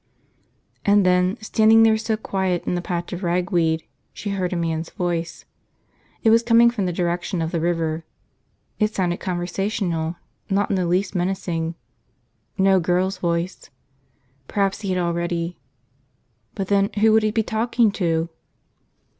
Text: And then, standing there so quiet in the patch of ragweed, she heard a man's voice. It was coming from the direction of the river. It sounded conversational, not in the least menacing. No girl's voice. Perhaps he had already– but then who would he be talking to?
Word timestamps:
And 0.83 1.05
then, 1.05 1.37
standing 1.41 1.83
there 1.83 1.95
so 1.95 2.17
quiet 2.17 2.65
in 2.65 2.73
the 2.73 2.81
patch 2.81 3.13
of 3.13 3.21
ragweed, 3.21 3.83
she 4.13 4.31
heard 4.31 4.51
a 4.51 4.55
man's 4.55 4.89
voice. 4.89 5.45
It 6.23 6.31
was 6.31 6.41
coming 6.41 6.71
from 6.71 6.87
the 6.87 6.91
direction 6.91 7.39
of 7.39 7.51
the 7.51 7.59
river. 7.59 8.03
It 8.79 8.95
sounded 8.95 9.19
conversational, 9.19 10.15
not 10.49 10.71
in 10.71 10.75
the 10.75 10.87
least 10.87 11.13
menacing. 11.13 11.75
No 12.57 12.79
girl's 12.79 13.19
voice. 13.19 13.69
Perhaps 14.47 14.81
he 14.81 14.89
had 14.89 14.97
already– 14.97 15.59
but 16.55 16.67
then 16.69 16.89
who 16.99 17.13
would 17.13 17.21
he 17.21 17.29
be 17.29 17.43
talking 17.43 17.91
to? 17.91 18.29